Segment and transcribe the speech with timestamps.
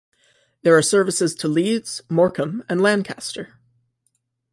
[0.63, 3.59] There are services to Leeds, Morecambe and Lancaster.